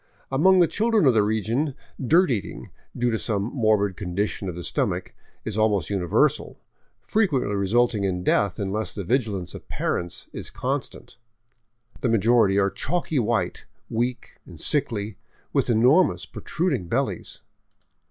[0.31, 4.63] Among the children of the region dirt eating, due to some morbid condition of the
[4.63, 5.13] stomach,
[5.45, 6.57] is almost universal,
[7.03, 11.17] frequently resulting in death unless the vigilance of parents is constant.
[11.99, 15.17] The majority are chalky white, weak and sickly,
[15.53, 17.41] with enormous, protruding bellies.